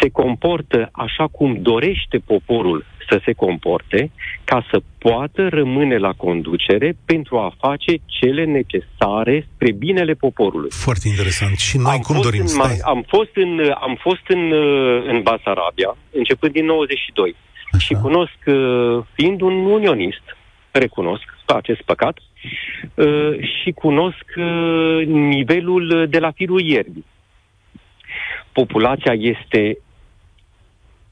[0.00, 4.10] se comportă așa cum dorește poporul să se comporte
[4.44, 10.70] ca să poată rămâne la conducere pentru a face cele necesare spre binele poporului.
[10.70, 11.58] Foarte interesant.
[11.58, 12.44] Și noi am cum dorim?
[12.46, 14.52] În, am fost în, am fost în,
[15.06, 17.36] în Basarabia, începând din 92.
[17.72, 17.84] Așa.
[17.84, 18.38] Și cunosc,
[19.12, 20.22] fiind un unionist,
[20.70, 22.18] recunosc acest păcat,
[23.62, 24.24] și cunosc
[25.06, 27.04] nivelul de la firul ierbii.
[28.52, 29.78] Populația este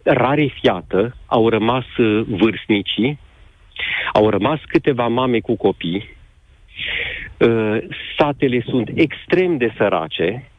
[0.03, 3.19] rarefiată, au rămas uh, vârstnicii,
[4.13, 6.09] au rămas câteva mame cu copii,
[7.39, 7.79] uh,
[8.19, 10.51] satele sunt extrem de sărace,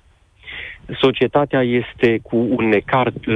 [0.99, 3.36] societatea este cu un necart uh,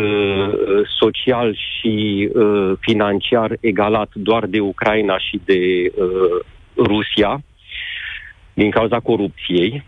[0.99, 7.41] social și uh, financiar egalat doar de Ucraina și de uh, Rusia,
[8.53, 9.83] din cauza corupției.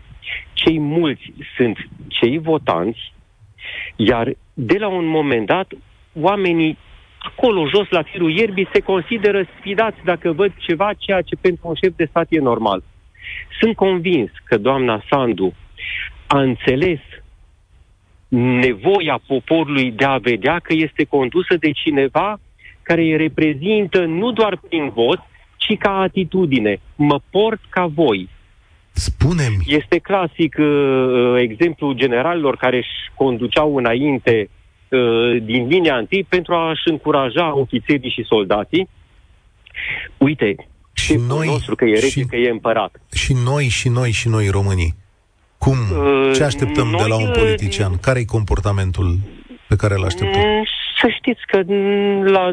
[0.52, 3.14] Cei mulți sunt cei votanți
[3.96, 5.72] iar de la un moment dat,
[6.20, 6.78] oamenii
[7.18, 11.74] acolo jos la firul ierbii se consideră sfidați dacă văd ceva ceea ce pentru un
[11.74, 12.82] șef de stat e normal.
[13.60, 15.54] Sunt convins că doamna Sandu
[16.26, 17.00] a înțeles
[18.28, 22.40] nevoia poporului de a vedea că este condusă de cineva
[22.82, 25.20] care îi reprezintă nu doar prin vot,
[25.56, 26.80] ci ca atitudine.
[26.96, 28.28] Mă port ca voi.
[28.92, 29.52] Spunem.
[29.66, 34.50] Este clasic uh, uh, exemplu generalilor care își conduceau înainte
[34.88, 38.88] uh, din linia întâi pentru a-și încuraja ofițerii și soldații.
[40.16, 40.54] Uite,
[40.92, 43.00] și noi, nostru că e rege, și, că e împărat.
[43.12, 44.94] Și noi, și noi, și noi românii.
[45.58, 45.76] Cum?
[45.76, 47.96] Uh, Ce așteptăm noi, de la un uh, politician?
[47.96, 49.18] Care e comportamentul
[49.68, 50.40] pe care îl așteptăm?
[50.40, 50.64] Mm,
[51.00, 51.62] să știți că
[52.30, 52.50] la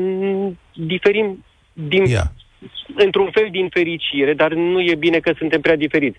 [0.73, 2.27] diferim din yeah
[2.95, 6.17] într-un fel din fericire, dar nu e bine că suntem prea diferiți.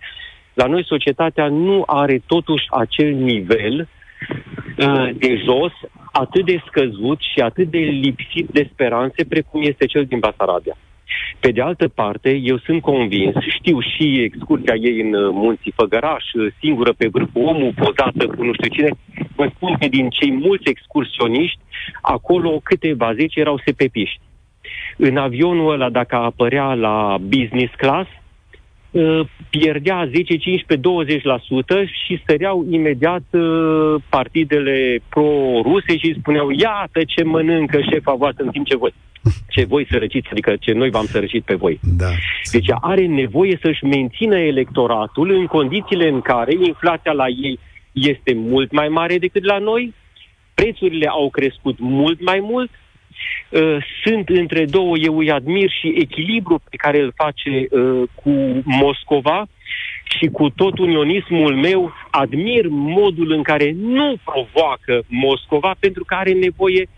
[0.55, 3.89] La noi societatea nu are totuși acel nivel
[4.79, 5.73] uh, de jos
[6.13, 10.77] atât de scăzut și atât de lipsit de speranțe precum este cel din Basarabia.
[11.41, 16.25] Pe de altă parte, eu sunt convins, știu și excursia ei în uh, munții Făgăraș,
[16.33, 18.91] uh, singură pe vârf, omul pozată cu nu știu cine,
[19.37, 21.59] vă spun că din cei mulți excursioniști,
[22.01, 24.21] acolo câteva zeci erau sepepiști.
[24.97, 28.09] În avionul ăla, dacă apărea la business class,
[28.91, 37.25] uh, pierdea 10, 15, 20% și stăreau imediat uh, partidele pro-ruse și spuneau iată ce
[37.25, 38.95] mănâncă șefa voastră în timp ce voi
[39.49, 41.81] ce voi sărăciți, adică ce noi v-am sărăcit pe voi.
[41.83, 42.11] Da.
[42.53, 47.59] Deci are nevoie să-și mențină electoratul în condițiile în care inflația la ei
[47.93, 49.95] este mult mai mare decât la noi,
[50.55, 52.84] prețurile au crescut mult mai mult, Uh,
[54.05, 58.31] sunt între două, eu îi admir și echilibru pe care îl face uh, cu
[58.65, 59.47] Moscova
[60.19, 66.33] și cu tot unionismul meu, admir modul în care nu provoacă Moscova pentru că are
[66.33, 66.89] nevoie,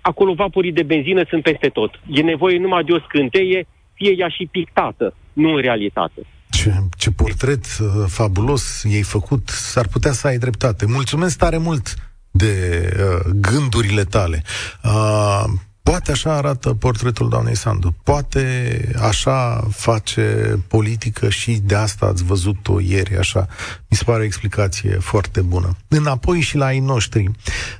[0.00, 2.00] acolo vaporii de benzină sunt peste tot.
[2.08, 6.20] E nevoie numai de o scânteie, fie ea și pictată, nu în realitate.
[6.52, 10.86] Și Ce, ce portret uh, fabulos ei făcut, s-ar putea să ai dreptate.
[10.86, 11.94] Mulțumesc tare mult
[12.36, 14.42] de uh, gândurile tale.
[14.82, 15.44] Uh,
[15.82, 17.94] Poate așa arată portretul doamnei Sandu.
[18.02, 23.46] Poate așa face politică și de asta ați văzut-o ieri așa.
[23.88, 25.76] Mi se pare o explicație foarte bună.
[25.88, 27.30] Înapoi și la ai noștri.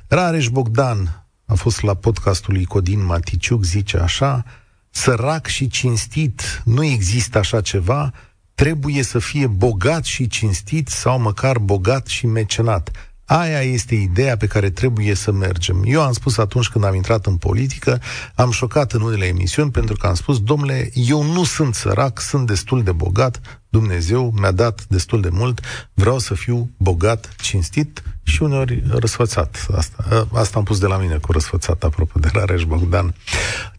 [0.07, 4.45] Rareș Bogdan a fost la podcastul lui Codin Maticiuc, zice așa,
[4.89, 8.13] sărac și cinstit, nu există așa ceva,
[8.55, 13.14] trebuie să fie bogat și cinstit sau măcar bogat și mecenat.
[13.25, 15.81] Aia este ideea pe care trebuie să mergem.
[15.85, 18.01] Eu am spus atunci când am intrat în politică,
[18.35, 22.47] am șocat în unele emisiuni pentru că am spus, domnule, eu nu sunt sărac, sunt
[22.47, 25.59] destul de bogat, Dumnezeu mi-a dat destul de mult,
[25.93, 29.67] vreau să fiu bogat, cinstit și uneori răsfățat.
[29.75, 33.13] Asta, asta am pus de la mine cu răsfățat, apropo de Rareș Bogdan.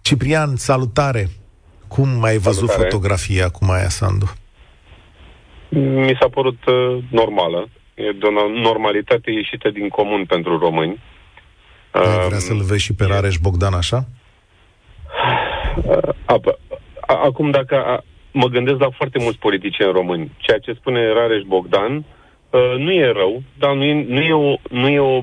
[0.00, 1.28] Ciprian, salutare!
[1.88, 2.82] Cum ai văzut salutare.
[2.82, 4.32] fotografia cu Maia Sandu?
[5.70, 11.02] Mi s-a părut uh, normală e de o normalitate ieșită din comun pentru români.
[11.90, 14.04] Ai vrea să-l vezi și pe Rareș Bogdan așa?
[17.06, 22.04] Acum, dacă mă gândesc la foarte mulți politicieni români, ceea ce spune Rareș Bogdan
[22.52, 25.22] ă, nu e rău, dar nu e, nu e, o, nu e o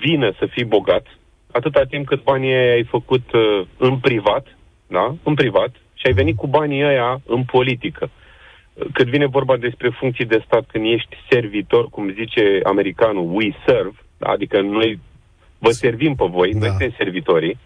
[0.00, 1.06] vină să fii bogat,
[1.52, 4.46] atâta timp cât banii ai făcut ă, în privat,
[4.86, 5.14] da?
[5.22, 8.10] În privat, și ai venit cu banii ăia în politică.
[8.92, 13.96] Cât vine vorba despre funcții de stat, când ești servitor, cum zice americanul, we serve,
[14.18, 15.00] adică noi
[15.58, 16.58] vă servim pe voi, da.
[16.58, 17.58] noi suntem servitorii,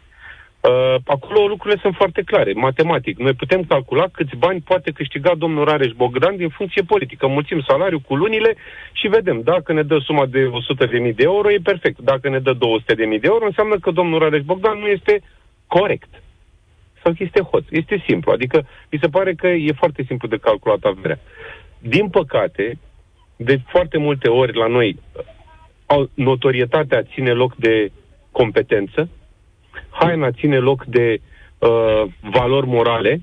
[0.71, 3.19] Uh, acolo lucrurile sunt foarte clare, matematic.
[3.19, 7.27] Noi putem calcula câți bani poate câștiga domnul Rareș Bogdan din funcție politică.
[7.27, 8.55] Mulțim salariul cu lunile
[8.93, 9.41] și vedem.
[9.45, 10.51] Dacă ne dă suma de
[11.09, 11.99] 100.000 de euro, e perfect.
[11.99, 12.59] Dacă ne dă 200.000
[12.97, 15.23] de euro, înseamnă că domnul Rareș Bogdan nu este
[15.67, 16.09] corect
[17.03, 17.65] sau că este hoț.
[17.71, 18.33] Este simplu.
[18.33, 21.19] Adică mi se pare că e foarte simplu de calculat averea.
[21.79, 22.79] Din păcate,
[23.37, 24.99] de foarte multe ori la noi
[26.15, 27.93] notorietatea ține loc de
[28.31, 29.09] competență,
[29.91, 31.21] haina ține loc de
[31.59, 33.21] uh, valori morale.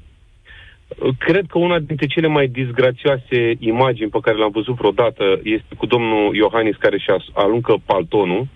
[1.18, 5.86] Cred că una dintre cele mai disgrațioase imagini pe care le-am văzut vreodată este cu
[5.86, 8.48] domnul Iohannis care și aluncă paltonul.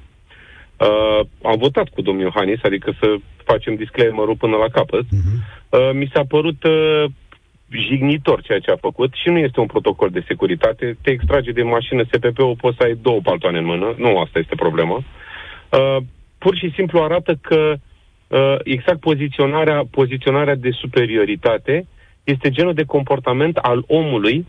[0.79, 3.15] Uh, am votat cu domnul Iohannis, adică să
[3.45, 5.37] facem disclaimer până la capăt, uh-huh.
[5.69, 7.05] uh, mi s-a părut uh,
[7.69, 10.97] jignitor ceea ce a făcut și nu este un protocol de securitate.
[11.01, 13.93] Te extrage de mașină SPP-ul, poți să ai două paltoane în mână.
[13.97, 14.95] Nu asta este problema.
[14.95, 15.97] Uh,
[16.37, 17.73] pur și simplu arată că
[18.27, 21.87] uh, exact poziționarea, poziționarea de superioritate
[22.23, 24.45] este genul de comportament al omului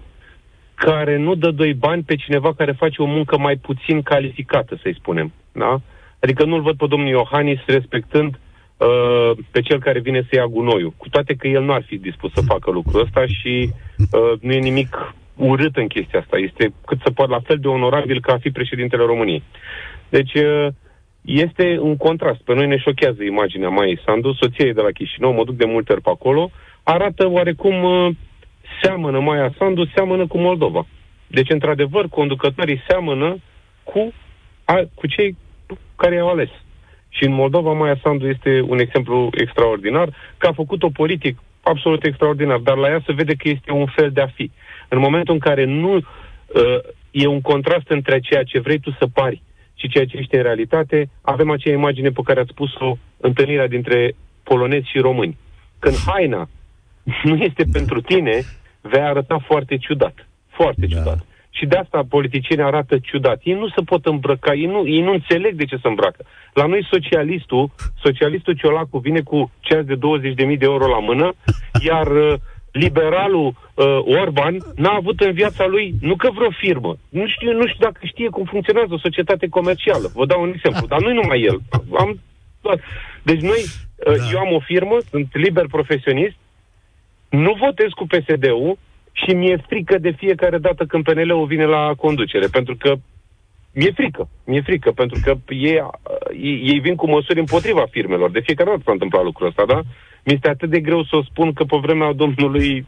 [0.75, 4.95] care nu dă doi bani pe cineva care face o muncă mai puțin calificată, să-i
[4.95, 5.33] spunem.
[5.53, 5.81] Da?
[6.21, 8.39] Adică nu-l văd pe domnul Iohannis respectând
[8.77, 10.95] Uh, pe cel care vine să ia gunoiul.
[10.97, 14.53] Cu toate că el nu ar fi dispus să facă lucrul ăsta și uh, nu
[14.53, 16.37] e nimic urât în chestia asta.
[16.37, 19.43] Este cât să poate la fel de onorabil ca a fi președintele României.
[20.09, 20.67] Deci uh,
[21.25, 22.41] este un contrast.
[22.41, 25.93] Pe noi ne șochează imaginea mai Sandu, soția de la Chișinău, mă duc de multe
[25.93, 26.51] ori pe acolo,
[26.83, 28.15] arată oarecum uh,
[28.83, 30.87] seamănă Maia Sandu, seamănă cu Moldova.
[31.27, 33.37] Deci, într-adevăr, conducătorii seamănă
[33.83, 34.13] cu,
[34.65, 35.37] a, cu cei
[35.97, 36.49] care i-au ales.
[37.17, 40.09] Și în Moldova, Maia Sandu este un exemplu extraordinar,
[40.39, 43.87] că a făcut o politică absolut extraordinar, dar la ea se vede că este un
[43.87, 44.51] fel de a fi.
[44.89, 46.03] În momentul în care nu uh,
[47.11, 49.43] e un contrast între ceea ce vrei tu să pari
[49.75, 54.15] și ceea ce ești în realitate, avem acea imagine pe care ați spus-o întâlnirea dintre
[54.43, 55.39] polonezi și români.
[55.79, 56.49] Când haina
[57.29, 58.43] nu este pentru tine,
[58.81, 60.27] vei arăta foarte ciudat.
[60.49, 60.97] Foarte da.
[60.97, 61.27] ciudat.
[61.57, 63.41] Și de asta politicienii arată ciudat.
[63.43, 66.25] Ei nu se pot îmbrăca, ei nu, ei nu înțeleg de ce se îmbracă.
[66.53, 67.71] La noi socialistul,
[68.03, 71.35] socialistul Ciolacu vine cu ceas de 20.000 de euro la mână,
[71.89, 72.35] iar uh,
[72.73, 73.85] liberalul uh,
[74.21, 78.01] Orban n-a avut în viața lui, nu că vreo firmă, nu știu, nu știu dacă
[78.03, 80.11] știe cum funcționează o societate comercială.
[80.15, 81.61] Vă dau un exemplu, dar nu numai el.
[81.99, 82.21] Am,
[83.23, 84.31] deci noi, uh, da.
[84.33, 86.37] eu am o firmă, sunt liber profesionist,
[87.29, 88.79] nu votez cu PSD-ul,
[89.21, 92.95] și mi-e frică de fiecare dată când PNL-ul vine la conducere, pentru că
[93.73, 95.83] mi-e frică, mi-e frică, pentru că ei,
[96.73, 98.31] ei vin cu măsuri împotriva firmelor.
[98.31, 99.81] De fiecare dată s-a întâmplat lucrul ăsta, da?
[100.25, 102.87] Mi-este atât de greu să o spun că pe vremea domnului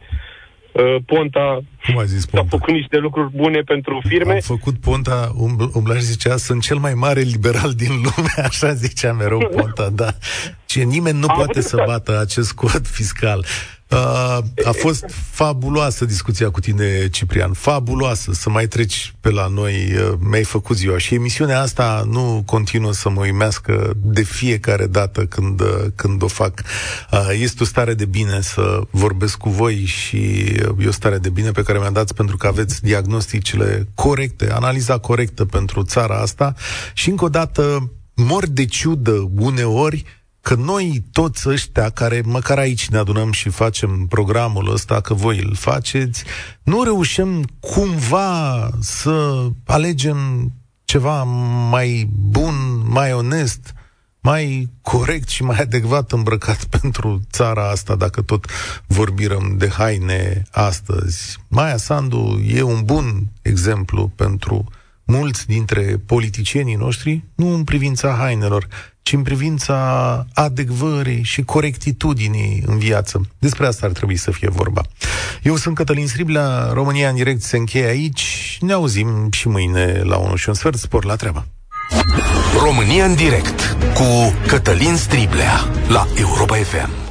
[0.71, 2.45] uh, Ponta Cum a zis Ponta?
[2.45, 4.33] a făcut niște lucruri bune pentru firme.
[4.33, 9.13] Am făcut Ponta, um, Umblaj zicea, sunt cel mai mare liberal din lume, așa zicea
[9.13, 10.09] mereu Ponta, da.
[10.67, 13.45] Ce nimeni nu Am poate să bată acest cod fiscal.
[13.89, 13.97] Uh,
[14.65, 18.33] a fost fabuloasă discuția cu tine, Ciprian, fabuloasă.
[18.33, 20.97] Să mai treci pe la noi, uh, mi-ai făcut ziua.
[20.97, 26.27] Și emisiunea asta nu continuă să mă uimească de fiecare dată când, uh, când o
[26.27, 26.61] fac.
[27.31, 30.17] Este o stare de bine să vorbesc cu voi și
[30.79, 34.97] e o stare de bine pe care mi-a dat pentru că aveți diagnosticile corecte, analiza
[34.97, 36.53] corectă pentru țara asta.
[36.93, 40.03] Și încă o dată mor de ciudă uneori
[40.47, 45.39] că noi toți ăștia care măcar aici ne adunăm și facem programul ăsta, că voi
[45.43, 46.23] îl faceți,
[46.63, 50.51] nu reușim cumva să alegem
[50.85, 51.23] ceva
[51.69, 52.55] mai bun,
[52.89, 53.73] mai onest,
[54.19, 58.45] mai corect și mai adecvat îmbrăcat pentru țara asta, dacă tot
[58.87, 61.37] vorbim de haine astăzi.
[61.47, 64.65] Maia Sandu e un bun exemplu pentru
[65.03, 68.67] mulți dintre politicienii noștri, nu în privința hainelor,
[69.07, 73.21] ci în privința adecvării și corectitudinii în viață.
[73.39, 74.81] Despre asta ar trebui să fie vorba.
[75.41, 78.57] Eu sunt Cătălin Striblea, România în direct se încheie aici.
[78.61, 80.77] Ne auzim și mâine la 1 și un sfert.
[80.77, 81.47] Spor la treabă.
[82.63, 87.06] România în direct cu Cătălin Striblea la Europa FM.